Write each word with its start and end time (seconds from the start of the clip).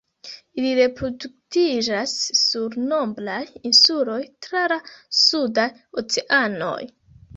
Ili 0.59 0.69
reproduktiĝas 0.77 2.15
sur 2.39 2.77
nombraj 2.93 3.43
insuloj 3.73 4.19
tra 4.47 4.65
la 4.75 4.81
sudaj 5.23 5.69
oceanoj. 6.05 6.79